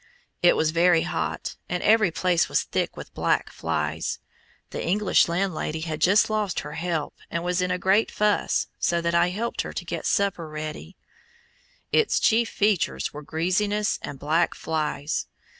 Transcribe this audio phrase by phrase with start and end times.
[0.41, 4.17] It was very hot, and every place was thick with black flies.
[4.71, 8.99] The English landlady had just lost her "help," and was in a great fuss, so
[8.99, 10.95] that I helped her to get supper ready.
[11.91, 15.27] Its chief features were greasiness and black flies.